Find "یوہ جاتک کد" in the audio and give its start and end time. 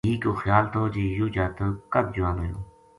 1.17-2.05